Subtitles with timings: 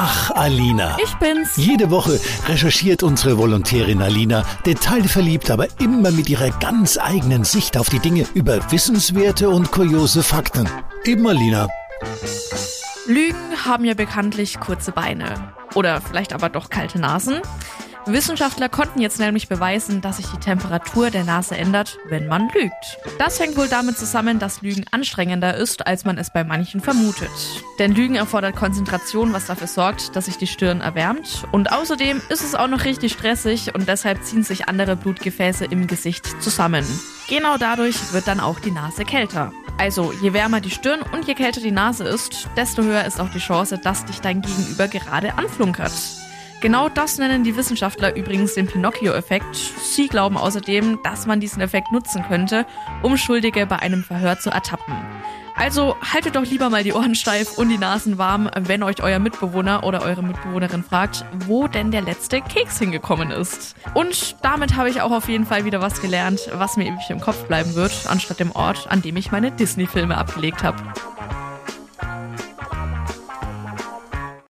[0.00, 0.96] Ach, Alina.
[1.02, 1.56] Ich bin's.
[1.56, 7.88] Jede Woche recherchiert unsere Volontärin Alina, detailverliebt, aber immer mit ihrer ganz eigenen Sicht auf
[7.88, 10.68] die Dinge über wissenswerte und kuriose Fakten.
[11.02, 11.66] Eben Alina.
[13.08, 15.52] Lügen haben ja bekanntlich kurze Beine.
[15.74, 17.40] Oder vielleicht aber doch kalte Nasen.
[18.12, 22.98] Wissenschaftler konnten jetzt nämlich beweisen, dass sich die Temperatur der Nase ändert, wenn man lügt.
[23.18, 27.30] Das hängt wohl damit zusammen, dass Lügen anstrengender ist, als man es bei manchen vermutet.
[27.78, 31.44] Denn Lügen erfordert Konzentration, was dafür sorgt, dass sich die Stirn erwärmt.
[31.52, 35.86] Und außerdem ist es auch noch richtig stressig und deshalb ziehen sich andere Blutgefäße im
[35.86, 36.84] Gesicht zusammen.
[37.28, 39.52] Genau dadurch wird dann auch die Nase kälter.
[39.78, 43.30] Also je wärmer die Stirn und je kälter die Nase ist, desto höher ist auch
[43.30, 45.92] die Chance, dass dich dein Gegenüber gerade anflunkert.
[46.60, 49.54] Genau das nennen die Wissenschaftler übrigens den Pinocchio-Effekt.
[49.54, 52.66] Sie glauben außerdem, dass man diesen Effekt nutzen könnte,
[53.02, 54.94] um Schuldige bei einem Verhör zu ertappen.
[55.54, 59.18] Also haltet doch lieber mal die Ohren steif und die Nasen warm, wenn euch euer
[59.18, 63.74] Mitbewohner oder eure Mitbewohnerin fragt, wo denn der letzte Keks hingekommen ist.
[63.94, 67.20] Und damit habe ich auch auf jeden Fall wieder was gelernt, was mir ewig im
[67.20, 70.78] Kopf bleiben wird, anstatt dem Ort, an dem ich meine Disney-Filme abgelegt habe.